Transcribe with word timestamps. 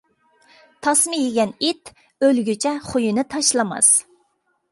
تاسما 0.85 1.17
يېگەن 1.19 1.51
ئىت 1.67 1.91
ئۆلگۈچە 2.27 2.73
خۇيىنى 2.87 3.27
تاشلىماس. 3.35 3.93